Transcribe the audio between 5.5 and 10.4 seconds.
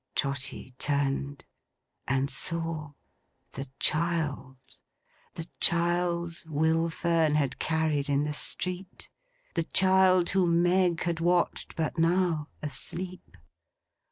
child Will Fern had carried in the street; the child